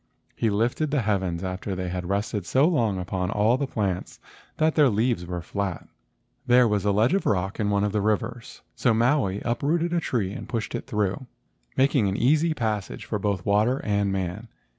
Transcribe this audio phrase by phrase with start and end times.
[0.35, 4.19] He lifted the heavens after they had rested so long upon all the plants
[4.57, 5.87] that their leaves were flat.
[6.47, 9.99] There was a ledge of rock in one of the rivers, so Maui uprooted a
[9.99, 11.27] tree and pushed it through,
[11.77, 14.47] making an easy passage for both water and man.